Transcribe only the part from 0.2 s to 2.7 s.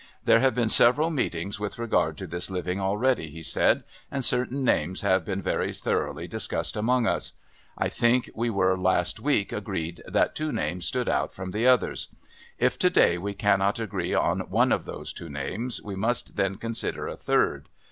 "There have been several meetings with regard to this